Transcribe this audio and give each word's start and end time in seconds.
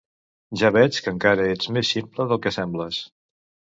Ja 0.61 0.69
veig 0.77 0.97
que 1.07 1.13
encara 1.15 1.45
ets 1.57 1.71
més 1.75 1.91
ximple 1.93 2.29
del 2.33 2.43
que 2.47 2.57
sembles! 2.59 3.03